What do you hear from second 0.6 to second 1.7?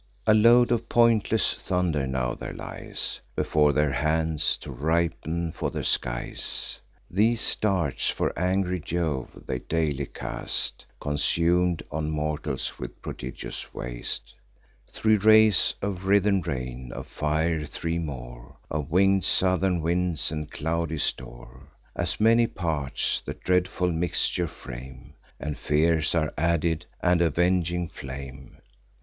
of pointless